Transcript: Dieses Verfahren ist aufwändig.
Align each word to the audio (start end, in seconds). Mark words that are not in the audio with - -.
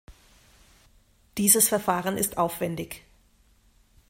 Dieses 1.37 1.67
Verfahren 1.69 2.17
ist 2.17 2.39
aufwändig. 2.39 3.03